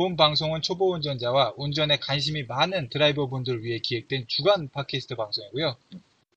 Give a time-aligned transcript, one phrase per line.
[0.00, 5.76] 본 방송은 초보 운전자와 운전에 관심이 많은 드라이버 분들을 위해 기획된 주간 팟캐스트 방송이고요.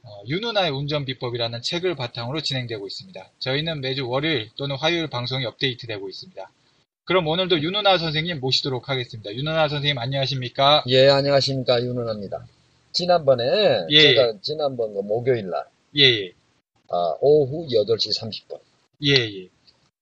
[0.04, 3.31] 어, 윤누나의 운전 비법이라는 책을 바탕으로 진행되고 있습니다.
[3.40, 6.52] 저희는 매주 월요일 또는 화요일 방송이 업데이트되고 있습니다.
[7.05, 9.34] 그럼 오늘도 윤누나 선생님 모시도록 하겠습니다.
[9.34, 10.84] 윤누나 선생님 안녕하십니까?
[10.90, 11.82] 예, 안녕하십니까.
[11.82, 12.46] 윤은아입니다.
[12.91, 15.63] 지난번에, 예, 제가 지난번 그 목요일 날,
[15.96, 16.34] 예, 예,
[16.90, 18.59] 아, 오후 8시 30분,
[19.05, 19.48] 예, 예.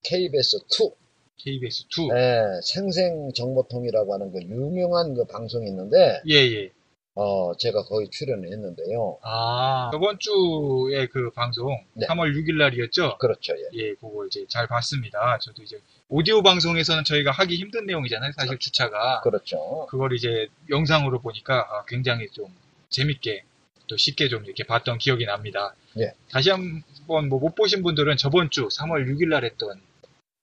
[0.01, 1.00] KBS2,
[1.45, 2.15] KBS2.
[2.15, 6.71] 예, 생생정보통이라고 하는 그 유명한 그 방송이 있는데, 예, 예.
[7.13, 9.17] 어, 제가 거기 출연을 했는데요.
[9.21, 12.05] 아, 저번 주에 그 방송, 네.
[12.07, 13.17] 3월 6일 날이었죠?
[13.17, 13.63] 그렇죠, 예.
[13.73, 15.37] 예, 그거 이제 잘 봤습니다.
[15.41, 19.19] 저도 이제, 오디오 방송에서는 저희가 하기 힘든 내용이잖아요, 사실 주차가.
[19.21, 19.87] 그렇죠.
[19.89, 22.45] 그걸 이제 영상으로 보니까 아, 굉장히 좀
[22.89, 23.43] 재밌게,
[23.87, 25.75] 또 쉽게 좀 이렇게 봤던 기억이 납니다.
[25.99, 26.13] 예.
[26.29, 29.81] 다시 한번 뭐 못 보신 분들은 저번 주 3월 6일 날 했던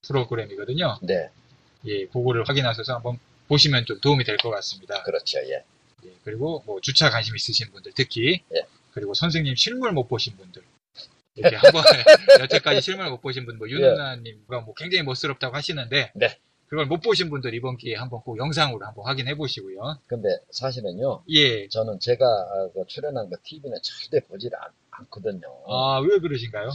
[0.08, 0.98] 프로그램이거든요.
[1.02, 1.30] 네,
[1.86, 5.02] 예, 그거를 확인하셔서 한번 보시면 좀 도움이 될 것 같습니다.
[5.02, 5.64] 그렇죠, 예.
[6.04, 8.62] 예, 그리고 뭐 주차 관심 있으신 분들 특히 예.
[8.92, 10.62] 그리고 선생님 실물 못 보신 분들
[11.36, 11.82] 이렇게 한번
[12.40, 16.38] 여태까지 실물 못 보신 분, 뭐 윤은아님과 뭐 굉장히 멋스럽다고 하시는데 네.
[16.68, 19.98] 그걸 못 보신 분들 이번 기회에 한번 꼭 영상으로 한번 확인해 보시고요.
[20.06, 21.66] 근데 사실은요, 예.
[21.68, 24.70] 저는 제가 아, 그 출연한 그 TV는 절대 보질 않,
[25.00, 25.40] 않거든요.
[25.68, 26.70] 아, 왜 그러신가요?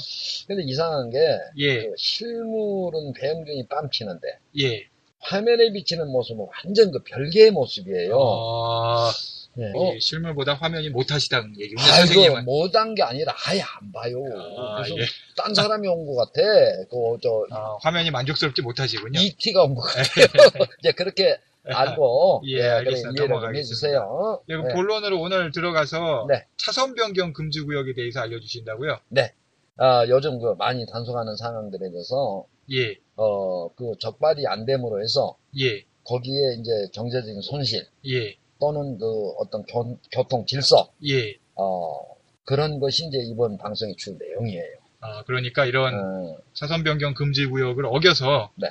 [0.48, 1.18] 근데 이상한 게,
[1.58, 1.88] 예.
[1.88, 4.22] 그 실물은 배영준이 빰치는데,
[4.62, 4.88] 예.
[5.20, 8.16] 화면에 비치는 모습은 완전 그 별개의 모습이에요.
[8.18, 9.10] 어,
[9.60, 9.96] 예.
[9.96, 11.82] 이 실물보다 화면이 못하시다는 얘기군요.
[11.92, 12.42] 아이고.
[12.42, 14.18] 못한 게 아니라 아예 안 봐요.
[14.58, 15.04] 아, 무슨 예.
[15.38, 16.42] 딴 사람이 온 것 같아.
[16.90, 19.20] 그, 저, 아, 화면이 만족스럽지 못하시군요.
[19.20, 20.26] ET가 온 것 같아요.
[20.80, 23.10] 이제 그렇게 알고, 예, 그래, 알겠습니다.
[23.10, 23.60] 이해를 좀 넘어가겠습니다.
[23.60, 24.42] 해주세요.
[24.50, 24.74] 예, 네.
[24.74, 26.46] 본론으로 오늘 들어가서 네.
[26.58, 29.00] 차선 변경 금지 구역에 대해서 알려주신다고요?
[29.78, 35.84] 아, 요즘 그 많이 단속하는 상황들에 대해서, 예, 어, 그 적발이 안 됨으로 해서, 예,
[36.06, 39.06] 거기에 이제 경제적인 손실, 예, 또는 그
[39.40, 41.38] 어떤 교, 교통 질서, 예.
[41.56, 42.14] 어,
[42.46, 44.84] 그런 것이 이제 이번 방송의 주 내용이에요.
[45.00, 48.68] 아, 그러니까 이런 어, 차선 변경 금지 구역을 어겨서 네.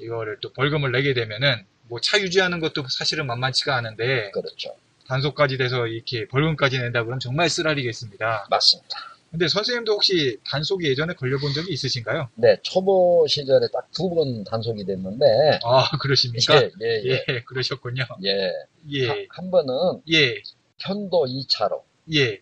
[0.00, 4.74] 이거를 또 벌금을 내게 되면은 뭐 차 유지하는 것도 사실은 만만치가 않은데 그렇죠.
[5.08, 8.48] 단속까지 돼서 이렇게 벌금까지 낸다 그러면 정말 쓰라리겠습니다.
[8.50, 8.98] 맞습니다.
[9.30, 12.28] 근데 선생님도 혹시 단속이 예전에 걸려본 적이 있으시신가요?
[12.36, 15.24] 네, 초보 시절에 딱 두 번 단속이 됐는데,
[15.64, 16.56] 아, 그러십니까?
[16.62, 17.24] 예, 예, 예.
[17.28, 18.04] 예, 그러셨군요.
[18.24, 18.50] 예.
[18.92, 20.40] 예, 한, 한 번은 예,
[20.78, 21.82] 편도 2차로,
[22.14, 22.40] 예,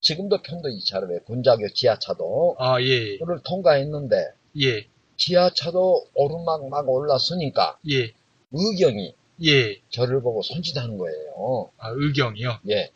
[0.00, 4.16] 지금도 편도 2차로에 군자교 지하차도, 아, 예, 를 통과했는데,
[4.62, 4.86] 예,
[5.18, 8.12] 지하차도 오르막 막 올라서니까, 예,
[8.52, 9.14] 의경이
[9.44, 9.80] 예.
[9.90, 11.70] 저를 보고 손짓하는 거예요.
[11.78, 12.58] 아, 의경이요?
[12.70, 12.90] 예.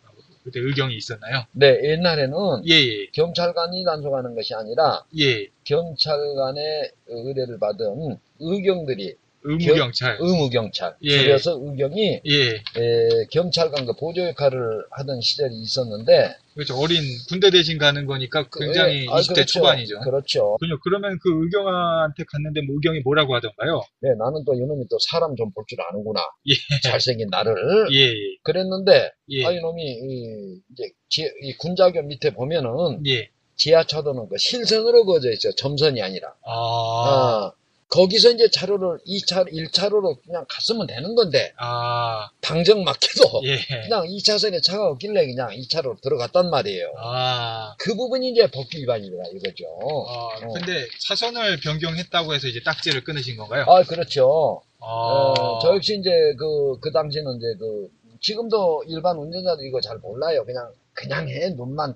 [0.44, 1.44] 그때 의경이 있었나요?
[1.52, 5.48] 네, 옛날에는 예, 예, 경찰관이 단속하는 것이 아니라, 예.
[5.64, 10.18] 경찰관의 의뢰를 받은 의경들이, 의무경찰.
[10.20, 11.18] 의무경찰, 예.
[11.18, 12.50] 줄여서 의경이 예.
[12.50, 16.74] 에, 경찰관 그 보조 역할을 하던 시절이 있었는데 그렇죠.
[16.76, 19.44] 어린 군대 대신 가는 거니까 굉장히 예, 아, 20대 그렇죠.
[19.60, 20.00] 초반이죠.
[20.00, 20.56] 그렇죠.
[20.56, 20.80] 그럼요.
[20.82, 23.82] 그러면 그 의경한테 갔는데 뭐 의경이 뭐라고 하던가요?
[24.00, 26.20] 네, 나는 또 이놈이 또 사람 좀 볼 줄 아는구나.
[26.48, 26.54] 예.
[26.82, 27.54] 잘생긴 나를.
[27.92, 28.14] 예, 예.
[28.42, 29.44] 그랬는데 예.
[29.46, 33.28] 아 이놈이 이, 이제 지- 이 군자교 밑에 보면은 예.
[33.56, 35.52] 지하차도는 그 실선으로 그어져 있어요.
[35.56, 36.28] 점선이 아니라.
[36.44, 36.50] 아.
[36.52, 37.52] 어,
[37.88, 42.28] 거기서 이제 차로를 2차, 1차로로 그냥 갔으면 되는 건데 아.
[42.40, 43.58] 당정 막혀도 예.
[43.82, 46.92] 그냥 2차선에 차가 없길래 그냥 2차로로 들어갔단 말이에요.
[46.98, 47.74] 아.
[47.78, 49.64] 그 부분이 이제 법규 위반이다 이거죠.
[50.08, 50.52] 아, 어.
[50.52, 53.64] 근데 차선을 변경했다고 해서 이제 딱지를 끊으신 건가요?
[53.68, 54.62] 아, 그렇죠.
[54.80, 54.86] 아.
[54.86, 57.88] 어, 저 역시 이제 그, 그 당시는 이제 그,
[58.20, 60.44] 지금도 일반 운전자들 이거 잘 몰라요.
[60.44, 61.50] 그냥, 그냥 해.
[61.50, 61.94] 눈만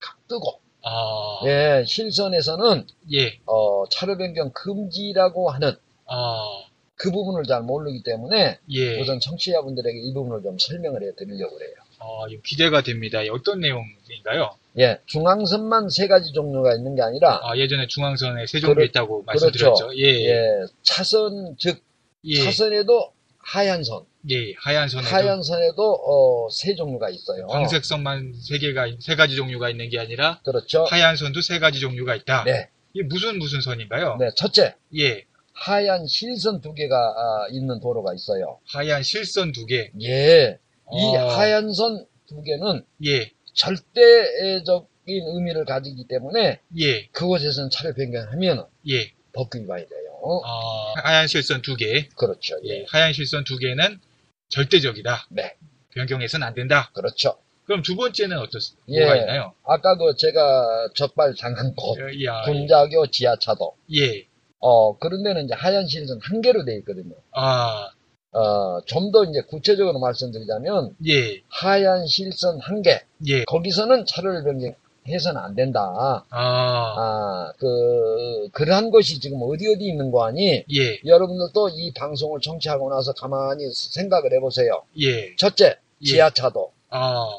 [0.00, 0.63] 각 뜨고.
[0.84, 1.40] 아.
[1.46, 3.38] 예, 실선에서는, 예.
[3.46, 5.72] 어, 차로 변경 금지라고 하는
[6.06, 6.64] 아.
[6.96, 9.00] 그 부분을 잘 모르기 때문에, 예.
[9.00, 11.74] 우선 청취자분들에게 이 부분을 좀 설명을 해 드리려고 그래요.
[11.98, 13.22] 아, 이거 기대가 됩니다.
[13.22, 14.54] 이 어떤 내용인가요?
[14.78, 19.24] 예, 중앙선만 세 가지 종류가 있는 게 아니라 아, 예전에 중앙선에 세 종류 그렇- 있다고
[19.24, 19.46] 그렇죠.
[19.46, 19.96] 말씀드렸죠.
[19.96, 20.30] 예, 예.
[20.30, 20.48] 예,
[20.82, 21.80] 차선 즉
[22.24, 22.42] 예.
[22.44, 23.12] 차선에도
[23.46, 27.46] 하얀 선, 예, 하얀 선에도 하얀 선에도 어, 세 종류가 있어요.
[27.46, 30.84] 광색선만 세 개가 세 가지 종류가 있는 게 아니라 그렇죠.
[30.84, 32.44] 하얀 선도 세 가지 종류가 있다.
[32.44, 34.16] 네, 이게 무슨 무슨 선인가요?
[34.18, 38.58] 네, 첫째 예, 하얀 실선 두 개가 아, 있는 도로가 있어요.
[38.66, 39.90] 하얀 실선 두 개.
[40.02, 40.58] 예,
[40.92, 47.94] 이 어, 하얀 선 두 개는 예, 절대적 인 의미를 가지기 때문에 예, 그곳에서는 차를
[47.94, 49.12] 변경하면 예.
[49.34, 50.03] 법규 위반이 돼요.
[50.26, 52.08] 어, 하얀 실선 두 개.
[52.16, 52.56] 그렇죠.
[52.64, 52.80] 예.
[52.80, 54.00] 예, 하얀 실선 두 개는
[54.48, 55.26] 절대적이다.
[55.30, 55.54] 네,
[55.94, 56.90] 변경해서는 안 된다.
[56.94, 57.36] 그렇죠.
[57.64, 59.00] 그럼 두 번째는 어떻 예.
[59.00, 59.54] 뭐가 있나요?
[59.64, 64.26] 아까 그 제가 적발 장난법, 어, 야, 군자교 지하차도, 예,
[64.60, 67.14] 어, 그런 데는 이제 하얀 실선 한 개로 돼 있거든요.
[67.32, 67.88] 아,
[68.32, 74.74] 어, 좀 더 이제 구체적으로 말씀드리자면, 예, 하얀 실선 한 개, 예, 거기서는 차를 변경
[75.08, 76.24] 해서는 안 된다.
[76.30, 80.64] 아, 아, 그, 그러한 것이 지금 어디 어디 있는 거 아니?
[80.72, 84.82] 예, 여러분들도 이 방송을 청취하고 나서 가만히 생각을 해보세요.
[85.00, 86.06] 예, 첫째, 예.
[86.06, 87.38] 지하차도는 아,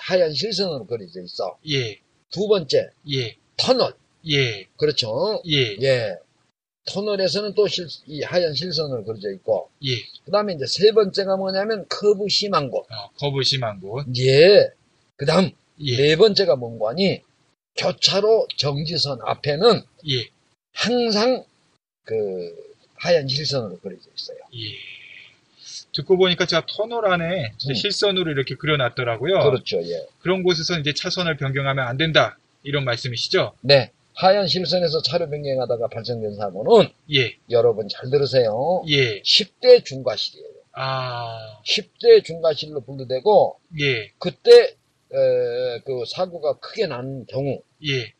[0.00, 1.58] 하얀 실선으로 그려져 있어.
[1.68, 1.98] 예,
[2.30, 3.94] 두 번째, 예, 터널.
[4.28, 5.42] 예, 그렇죠.
[5.46, 6.16] 예, 예.
[6.86, 9.90] 터널에서는 또 실, 이 하얀 실선으로 그려져 있고, 예,
[10.24, 12.86] 그 다음에 이제 세 번째가 뭐냐면 커브 심한 곳.
[12.90, 14.06] 어, 거부 심한 곳.
[14.18, 14.70] 예.
[15.16, 17.22] 그 다음, 예, 네 번째가 뭔고 하니,
[17.76, 20.28] 교차로 정지선 앞에는 예,
[20.72, 21.44] 항상
[22.04, 22.54] 그
[22.96, 24.38] 하얀 실선으로 그려져 있어요.
[24.54, 24.90] 예.
[25.92, 27.74] 듣고 보니까 제가 터널 안에 음.
[27.74, 29.40] 실선으로 이렇게 그려놨더라고요.
[29.40, 30.06] 그렇죠, 예.
[30.20, 32.38] 그런 곳에서 이제 차선을 변경하면 안 된다.
[32.62, 33.54] 이런 말씀이시죠?
[33.62, 33.90] 네.
[34.14, 38.82] 하얀 실선에서 차를 변경하다가 발생된 사고는 예, 여러분 잘 들으세요.
[38.88, 40.46] 예, 10대 중과실이에요.
[40.72, 44.76] 아, 10대 중과실로 분류되고 예, 그때
[45.12, 48.12] 에, 그 사고가 크게 난 경우는 예,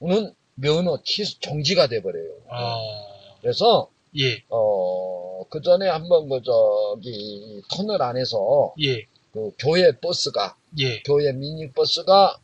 [0.55, 2.31] 면허 취소 정지가 돼버려요.
[2.49, 2.77] 아,
[3.41, 11.01] 그래서 예, 어, 그 전에 한번 그 저기 터널 안에서 예, 그 교회 버스가 예,
[11.03, 12.39] 교회 미니 버스가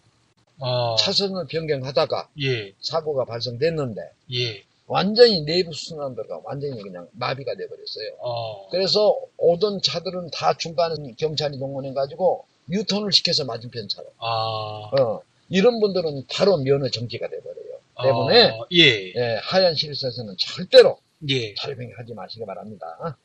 [0.61, 4.01] 아, 차선을 변경하다가 예, 사고가 발생됐는데
[4.35, 8.17] 예, 완전히 내부 순환도가 완전히 그냥 마비가 돼버렸어요.
[8.21, 14.07] 어, 그래서 오던 차들은 다 중간에 경찰이 동원해 가지고 유턴을 시켜서 맞은편 차로.
[14.19, 17.67] 아, 어, 이런 분들은 바로 면허 정지가 돼버려요.
[18.03, 20.99] 때문에 어, 예, 예, 하얀 실선에서는 절대로
[21.29, 21.55] 예.
[21.55, 23.19] 변경하지 마시기 바랍니다.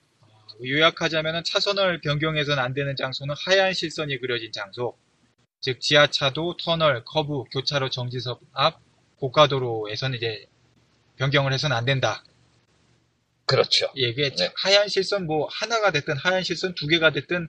[0.64, 4.96] 요약하자면 차선을 변경해서는 안 되는 장소는 하얀 실선이 그려진 장소,
[5.60, 8.80] 즉 지하차도, 터널, 커브, 교차로 정지석 앞,
[9.18, 10.46] 고가도로에서는 이제
[11.18, 12.24] 변경을 해서는 안 된다.
[13.46, 13.92] 그렇죠.
[13.98, 14.52] 예, 이게 네.
[14.56, 17.48] 하얀 실선 뭐 하나가 됐든 하얀 실선 두 개가 됐든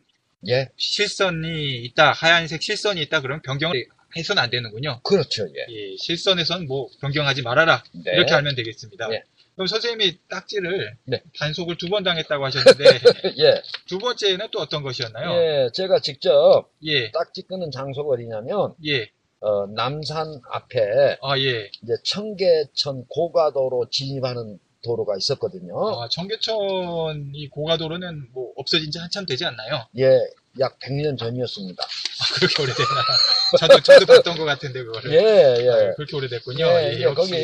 [0.48, 3.86] 예, 실선이 있다, 하얀색 실선이 있다 그러면 변경을
[4.16, 5.00] 해서는 안 되는군요.
[5.02, 5.46] 그렇죠.
[5.48, 5.72] 예.
[5.72, 8.12] 예, 실선에선 뭐 변경하지 말아라 네.
[8.12, 9.08] 이렇게 알면 되겠습니다.
[9.08, 9.22] 네.
[9.54, 11.22] 그럼 선생님이 딱지를 네.
[11.38, 12.84] 단속을 두 번 당했다고 하셨는데
[13.44, 15.32] 예, 두 번째는 또 어떤 것이었나요?
[15.34, 19.10] 예, 제가 직접 예, 딱지 끄는 장소가 어디냐면, 예,
[19.40, 21.70] 어, 남산 앞에 아, 예.
[21.82, 25.74] 이제 청계천 고가도로 진입하는 도로가 있었거든요.
[26.00, 29.86] 아, 청계천 이 고가도로는 뭐 없어진 지 한참 되지 않나요?
[29.98, 30.18] 예,
[30.60, 31.82] 약 100년 전이었습니다.
[31.82, 33.00] 아, 그렇게 오래됐나?
[33.58, 35.12] 저도, 저도 봤던 것 같은데, 그거를.
[35.12, 35.68] 예, 예.
[35.68, 36.64] 아, 그렇게 오래됐군요.
[36.64, 37.30] 예, 예, 역시.
[37.30, 37.34] 거기,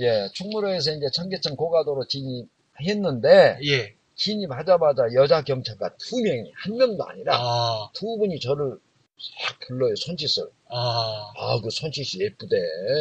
[0.00, 3.94] 예, 충무로에서 이제 청계천 고가도로 진입했는데, 예.
[4.14, 8.76] 진입하자마자 여자 경찰관 두 명이, 한 명도 아니라, 아, 두 분이 저를
[9.18, 10.44] 싹 불러요, 손짓을.
[10.74, 12.56] 아, 아, 그 손짓이 예쁘대.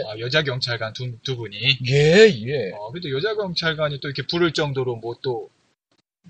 [0.08, 1.56] 아, 여자 경찰관 두, 두 분이.
[1.88, 2.72] 예, 예.
[2.74, 5.50] 어, 그래도 여자 경찰관이 또 이렇게 부를 정도로 뭐 또,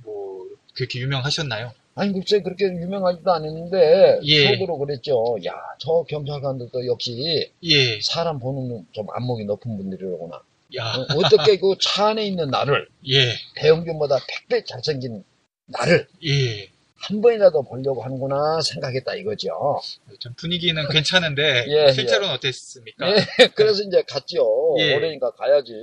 [0.03, 0.45] 뭐,
[0.75, 1.73] 그렇게 유명하셨나요?
[1.95, 4.53] 아니, 글쎄, 그렇게 유명하지도 않았는데, 예.
[4.53, 5.35] 속으로 그랬죠.
[5.45, 7.99] 야, 저 경찰관들도 역시, 예.
[8.01, 10.41] 사람 보는 눈좀 안목이 높은 분들이로구나.
[10.77, 13.33] 야, 어, 어떻게 그 차 안에 있는 나를, 예.
[13.55, 15.23] 배영균보다 100배 잘생긴
[15.65, 16.69] 나를, 예.
[17.03, 19.81] 한 번이라도 보려고 하는구나 생각했다 이거죠.
[20.19, 23.09] 좀 분위기는 괜찮은데, 예, 실제로는 어땠습니까?
[23.09, 23.15] 예,
[23.55, 24.75] 그래서 이제 갔죠.
[24.79, 24.95] 예.
[24.95, 25.73] 오래니까 가야지.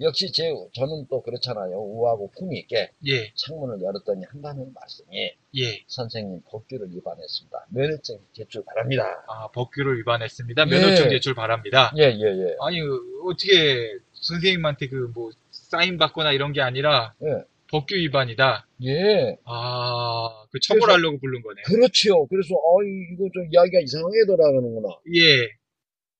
[0.00, 1.76] 역시 제, 저는 또 그렇잖아요.
[1.76, 5.84] 우아하고 품위 있게 예, 창문을 열었더니 한다는 말씀이 예.
[5.88, 7.66] 선생님 법규를 위반했습니다.
[7.70, 9.24] 면허증 제출 바랍니다.
[9.28, 10.62] 아, 법규를 위반했습니다.
[10.62, 10.70] 예.
[10.70, 11.92] 면허증 제출 바랍니다.
[11.98, 12.56] 예, 예, 예.
[12.60, 17.42] 아니, 그, 어떻게 선생님한테 그 뭐 사인 받거나 이런 게 아니라 예.
[17.70, 18.66] 법규 위반이다.
[18.84, 19.36] 예.
[19.44, 21.62] 아, 그 처벌하려고 부른 거네.
[21.66, 22.26] 그렇지요.
[22.26, 24.88] 그래서, 어이, 이거 좀 이야기가 이상하게 돌아가는구나.
[25.16, 25.48] 예,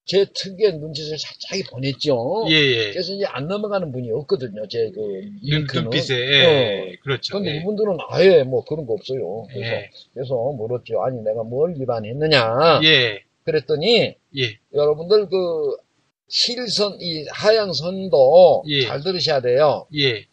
[0.05, 2.47] 제 특유의 눈짓을 살짝 보냈죠.
[2.49, 2.93] 예, 예.
[2.93, 4.67] 그래서 이제 안 넘어가는 분이 없거든요.
[4.69, 5.01] 제 그,
[5.49, 5.67] 눈.
[5.73, 7.37] 눈빛에, 예, 그렇죠.
[7.39, 7.57] 근데 예.
[7.59, 9.47] 이분들은 아예 뭐 그런 거 없어요.
[9.51, 9.91] 그래서, 예.
[10.15, 11.03] 그래서 물었죠.
[11.03, 12.81] 아니, 내가 뭘 위반했느냐.
[12.85, 15.77] 예, 그랬더니 예, 여러분들 그
[16.29, 18.83] 실선 이 하얀 선도 예.
[18.83, 19.87] 잘 들으셔야 돼요.
[19.95, 20.27] 예,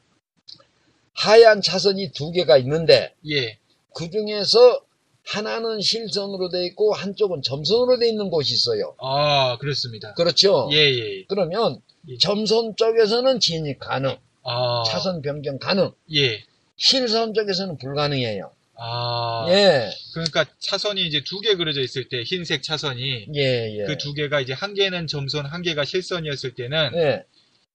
[1.15, 3.57] 하얀 차선이 두 개가 있는데 예,
[3.95, 4.81] 그 중에서
[5.27, 8.95] 하나는 실선으로 돼 있고 한쪽은 점선으로 돼 있는 곳이 있어요.
[8.99, 10.13] 아, 그렇습니다.
[10.13, 10.69] 그렇죠?
[10.71, 12.17] 예, 예, 그러면 예.
[12.19, 15.91] 점선 쪽에서는 진입 가능, 아, 차선 변경 가능.
[16.13, 16.43] 예,
[16.77, 18.51] 실선 쪽에서는 불가능해요.
[18.77, 23.85] 아, 예, 그러니까 차선이 이제 두 개 그려져 있을 때 흰색 차선이 예, 예.
[23.85, 27.23] 그 두 개가 이제 한 개는 점선, 한 개가 실선이었을 때는 예,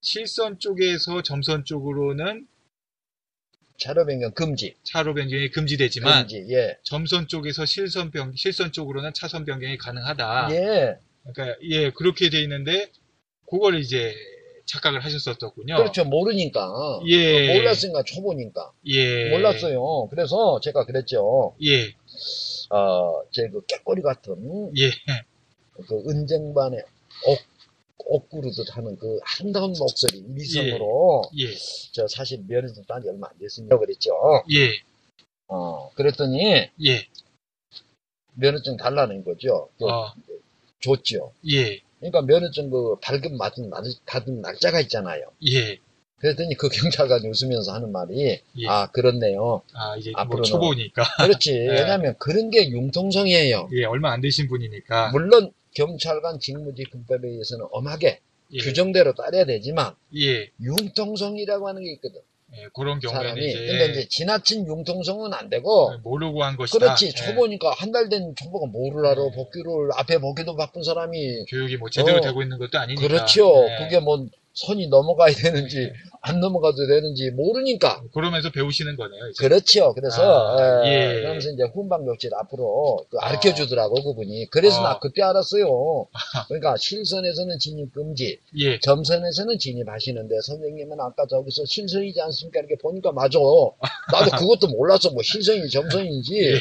[0.02, 2.46] 실선 쪽에서 점선 쪽으로는
[3.80, 4.76] 차로 변경 금지.
[4.84, 6.46] 차로 변경이 금지되지만 금지.
[6.50, 6.76] 예.
[6.84, 10.48] 점선 쪽에서 실선 변 실선 쪽으로는 차선 변경이 가능하다.
[10.52, 10.96] 예.
[11.32, 12.90] 그러니까 예 그렇게 돼 있는데
[13.50, 14.14] 그걸 이제
[14.66, 15.76] 착각을 하셨었군요.
[15.76, 16.04] 그렇죠.
[16.04, 17.00] 모르니까.
[17.08, 17.54] 예.
[17.56, 18.70] 몰랐으니까 초보니까.
[18.86, 19.30] 예.
[19.30, 20.06] 몰랐어요.
[20.10, 21.56] 그래서 제가 그랬죠.
[21.64, 21.86] 예.
[22.70, 24.90] 어, 제 그 깨꼬리 같은 예.
[25.88, 26.82] 그 은쟁반의
[27.26, 27.38] 옥,
[28.06, 31.46] 옥구르듯 하는 그 아름다운 목소리, 미성으로 예.
[31.92, 33.78] 저 사실 면허증 딴지 얼마 안 됐습니다.
[33.78, 34.10] 그랬죠.
[34.52, 34.80] 예.
[35.48, 37.06] 어, 그랬더니 예.
[38.34, 39.68] 면허증 달라는 거죠.
[39.78, 40.12] 그 어.
[40.80, 41.32] 줬죠.
[41.52, 41.80] 예.
[41.98, 45.22] 그러니까 면허증 그 발급 받은, 날- 받은 날짜가 있잖아요.
[45.50, 45.78] 예.
[46.18, 48.66] 그랬더니 그 경찰관이 웃으면서 하는 말이 예.
[48.68, 49.62] 아 그렇네요.
[49.72, 51.52] 아 이제 뭐 앞으로는- 초보니까 그렇지.
[51.56, 51.66] 예.
[51.68, 53.68] 왜냐하면 그런 게 융통성이에요.
[53.72, 58.20] 예 얼마 안 되신 분이니까 물론 경찰관 직무집행법에 의해서는 엄하게
[58.52, 58.58] 예.
[58.58, 60.50] 규정대로 따라야 되지만 예.
[60.60, 62.20] 융통성이라고 하는 게 있거든.
[62.56, 62.66] 예.
[62.74, 63.48] 그런 경우에는 사람이.
[63.48, 66.78] 이제, 근데 이제 지나친 융통성은 안 되고 모르고 한 것이다.
[66.78, 67.06] 그렇지.
[67.06, 67.10] 예.
[67.10, 69.24] 초보니까 한달 된 초보가 뭐를 알아.
[69.24, 69.30] 예.
[69.36, 72.20] 복귀를 앞에 복귀도 바쁜 사람이 교육이 뭐 제대로 어.
[72.20, 73.06] 되고 있는 것도 아니니까.
[73.06, 73.66] 그렇죠.
[73.68, 73.84] 예.
[73.84, 75.92] 그게 뭐 선이 넘어가야 되는지 예.
[76.22, 78.02] 안 넘어가도 되는지 모르니까.
[78.12, 79.28] 그러면서 배우시는 거네요.
[79.28, 79.42] 이제.
[79.42, 79.94] 그렇죠.
[79.94, 81.14] 그래서 아, 예, 예.
[81.20, 83.28] 그러면서 이제 교실 앞으로 그 아.
[83.28, 84.46] 가르쳐 주더라고 그분이.
[84.50, 84.82] 그래서 아.
[84.82, 86.06] 나 그때 알았어요.
[86.48, 88.78] 그러니까 실선에서는 진입 금지, 예.
[88.80, 92.60] 점선에서는 진입하시는데 선생님은 아까 저기서 실선이지 않습니까?
[92.60, 93.38] 이렇게 보니까 맞아.
[94.12, 95.10] 나도 그것도 몰랐어.
[95.10, 96.38] 뭐 실선인지 점선인지.
[96.38, 96.60] 예.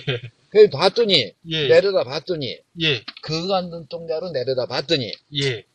[0.49, 1.67] 그래서 봤더니 예.
[1.67, 3.03] 내려다 봤더니 예.
[3.21, 5.11] 그간 눈동자로 내려다 봤더니
[5.43, 5.65] 예.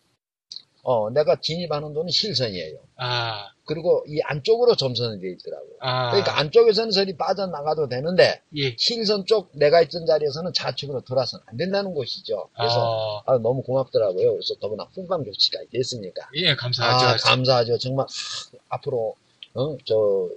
[0.84, 2.76] 어 내가 진입하는 돈은 실선이에요.
[2.96, 3.48] 아.
[3.64, 5.64] 그리고 이 안쪽으로 점선이 돼 있더라고.
[5.80, 6.10] 아.
[6.10, 8.76] 그러니까 안쪽에서는 선이 빠져나가도 되는데 예.
[8.76, 12.50] 실선 쪽 내가 있던 자리에서는 좌측으로 돌아서는 안 된다는 것이죠.
[12.54, 13.32] 그래서 아.
[13.32, 14.32] 아, 너무 고맙더라고요.
[14.32, 16.28] 그래서 더구나 후반 교치가 있겠습니까?
[16.34, 17.06] 예, 감사하죠.
[17.06, 17.78] 아, 감사하죠.
[17.78, 19.16] 정말 하, 앞으로
[19.54, 20.28] 어, 저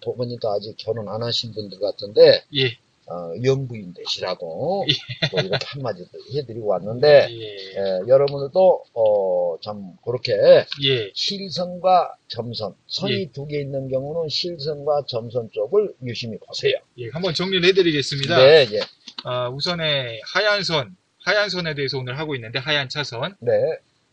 [0.00, 2.78] 보니까 아직 결혼 안 하신 분들 같은데 예.
[3.10, 5.28] 어, 영부인 되시라고 예.
[5.30, 7.44] 또 이렇게 한마디 해드리고 왔는데 예.
[7.76, 10.32] 예, 여러분들도 어, 참 그렇게
[10.84, 11.10] 예.
[11.14, 13.30] 실선과 점선 선이 예.
[13.32, 16.74] 두개 있는 경우는 실선과 점선 쪽을 유심히 보세요.
[16.98, 17.08] 예.
[17.12, 18.36] 한번 정리를 해드리겠습니다.
[18.38, 18.80] 네, 예,
[19.24, 23.34] 아, 우선에 하얀 선, 하얀 선에 대해서 오늘 하고 있는데 하얀 차선.
[23.40, 23.50] 네,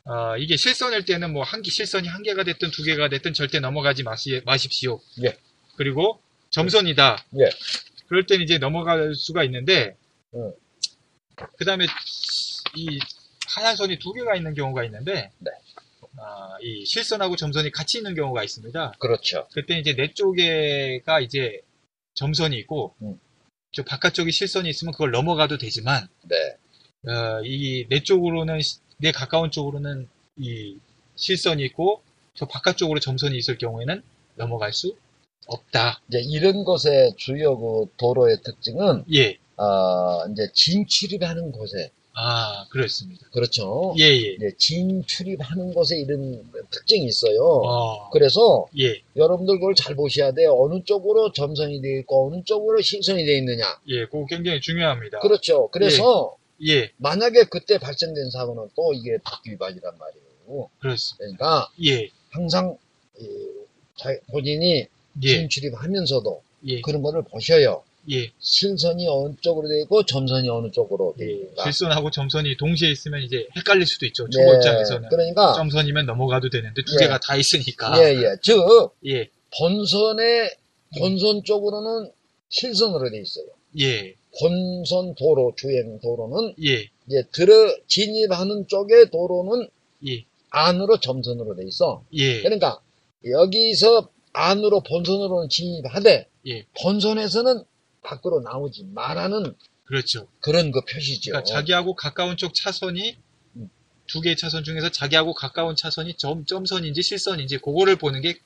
[0.05, 3.59] 아, 이게 실선일 때는 뭐 한 개, 실선이 한 개가 됐든 두 개가 됐든 절대
[3.59, 4.99] 넘어가지 마시, 마십시오.
[5.23, 5.37] 예.
[5.75, 7.25] 그리고 점선이다.
[7.41, 7.49] 예.
[8.07, 9.95] 그럴 때는 이제 넘어갈 수가 있는데,
[10.33, 10.53] 음.
[11.57, 11.85] 그 다음에
[12.75, 12.99] 이
[13.47, 15.51] 하얀 선이 두 개가 있는 경우가 있는데, 네.
[16.19, 18.93] 아, 이 실선하고 점선이 같이 있는 경우가 있습니다.
[18.99, 19.47] 그렇죠.
[19.53, 21.61] 그때 이제 내 쪽에가 이제
[22.15, 23.19] 점선이 있고, 음.
[23.71, 26.57] 저 바깥쪽에 실선이 있으면 그걸 넘어가도 되지만, 네,
[27.11, 30.77] 어, 이내 쪽으로는 시- 내 가까운 쪽으로는 이
[31.15, 34.01] 실선이 있고 저 바깥쪽으로 점선이 있을 경우에는
[34.35, 34.95] 넘어갈 수
[35.47, 36.01] 없다.
[36.09, 39.37] 이제 이런 것의 주요 그 도로의 특징은 예.
[39.57, 43.27] 어, 이제 진출입하는 곳에 아, 그렇습니다.
[43.31, 43.93] 그렇죠.
[43.99, 44.33] 예, 예.
[44.33, 47.43] 이제 진출입하는 곳에 이런 특징이 있어요.
[47.43, 50.55] 어, 그래서 예, 여러분들 그걸 잘 보셔야 돼요.
[50.59, 53.65] 어느 쪽으로 점선이 되어 있고 어느 쪽으로 실선이 되어 있느냐.
[53.89, 55.19] 예, 그거 굉장히 중요합니다.
[55.19, 55.69] 그렇죠.
[55.71, 56.35] 그래서
[56.67, 60.69] 예, 만약에 그때 발생된 사고는 또 이게 법규 위반이란 말이에요.
[60.79, 61.37] 그렇습니다.
[61.37, 62.77] 그러니까 예, 항상
[64.31, 64.87] 본인이
[65.23, 67.83] 예, 진출입하면서도 예, 그런 거를 보셔요.
[68.09, 71.31] 예, 실선이 어느 쪽으로 되어 있고 점선이 어느 쪽으로 되어 예.
[71.33, 71.63] 있는가.
[71.63, 74.29] 실선하고 점선이 동시에 있으면 이제 헷갈릴 수도 있죠.
[74.29, 75.09] 초보 입장에서는.
[75.09, 77.05] 그러니까 점선이면 넘어가도 되는데 두 예.
[77.05, 77.99] 개가 다 있으니까.
[78.01, 78.35] 예, 예.
[78.41, 78.59] 즉
[79.05, 79.27] 예,
[79.59, 80.51] 본선의
[80.97, 82.11] 본선 쪽으로는
[82.49, 83.45] 실선으로 되어 있어요.
[83.79, 87.53] 예, 본선 도로 주행 도로는 예, 이제 들어
[87.87, 89.67] 진입하는 쪽의 도로는
[90.07, 92.03] 예, 안으로 점선으로 돼 있어.
[92.13, 92.79] 예, 그러니까
[93.25, 96.65] 여기서 안으로 본선으로는 진입하되 예.
[96.81, 97.63] 본선에서는
[98.03, 100.27] 밖으로 나오지 말라는 그렇죠.
[100.39, 101.31] 그런 그 표시죠.
[101.31, 103.17] 그러니까 자기하고 가까운 쪽 차선이
[103.55, 103.69] 음.
[104.05, 108.37] 두 개의 차선 중에서 자기하고 가까운 차선이 점, 점선인지 실선인지 그거를 보는 게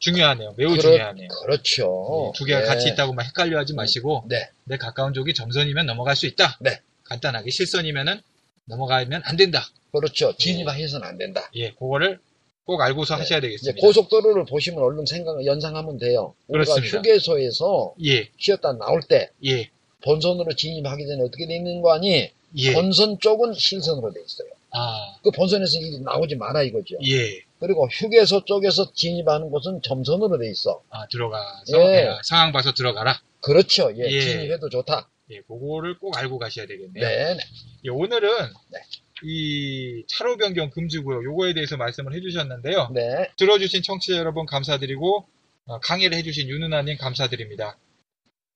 [0.00, 0.54] 중요하네요.
[0.56, 1.28] 매우 그렇- 중요하네요.
[1.28, 2.32] 그렇죠.
[2.36, 2.66] 두 개가 네.
[2.66, 4.50] 같이 있다고 막 헷갈려 하지 마시고 네.
[4.64, 6.58] 내 가까운 쪽이 점선이면 넘어갈 수 있다.
[6.60, 6.80] 네.
[7.04, 8.20] 간단하게 실선이면은
[8.66, 9.66] 넘어가면 안 된다.
[9.92, 10.34] 그렇죠.
[10.36, 11.48] 진입해서는 안 된다.
[11.54, 12.18] 예, 그거를
[12.64, 13.20] 꼭 알고서 네.
[13.20, 13.80] 하셔야 되겠습니다.
[13.80, 16.34] 고속도로를 보시면 얼른 생각, 연상하면 돼요.
[16.48, 16.98] 우리가 그렇습니다.
[16.98, 19.70] 휴게소에서 예, 쉬었다 나올 때 예,
[20.02, 22.30] 본선으로 진입하기 전에 어떻게 돼 있는 거 아니?
[22.56, 22.72] 예.
[22.72, 24.48] 본선 쪽은 실선으로 돼 있어요.
[24.70, 26.96] 아, 그 본선에서 나오지 마라 이거죠.
[27.06, 27.42] 예.
[27.60, 30.82] 그리고 휴게소 쪽에서 진입하는 곳은 점선으로 돼 있어.
[30.90, 31.96] 아, 들어가서 예.
[31.96, 33.20] 예, 상황 봐서 들어가라.
[33.40, 33.92] 그렇죠.
[33.96, 34.20] 예, 예.
[34.20, 35.08] 진입해도 좋다.
[35.30, 37.06] 예, 그거를 꼭 알고 가셔야 되겠네요.
[37.06, 37.40] 네, 네.
[37.84, 38.28] 예, 오늘은
[38.70, 38.78] 네.
[39.22, 42.90] 이 차로 변경 금지 구역 요거에 대해서 말씀을 해주셨는데요.
[42.92, 43.28] 네.
[43.36, 45.26] 들어주신 청취자 여러분 감사드리고
[45.66, 47.78] 어, 강의를 해주신 윤은아님 감사드립니다.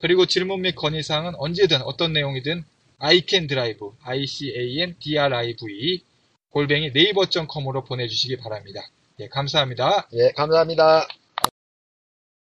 [0.00, 2.64] 그리고 질문 및 건의사항은 언제든 어떤 내용이든
[2.98, 6.02] iCanDrive, I-C-A-N-D-R-I-V
[6.50, 8.80] 골뱅이 네이버.com으로 보내주시기 바랍니다.
[9.20, 10.08] 예, 감사합니다.
[10.14, 11.06] 예, 감사합니다.